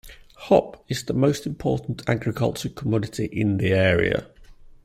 [0.49, 4.25] Hop is the most important agricultural commodity in the area.